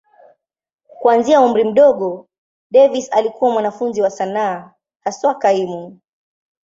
Kuanzia 0.99 1.41
umri 1.41 1.63
mdogo, 1.63 2.27
Davis 2.71 3.11
alikuwa 3.13 3.51
mwanafunzi 3.51 4.01
wa 4.01 4.09
sanaa, 4.09 4.71
haswa 4.99 5.35
kaimu. 5.35 5.99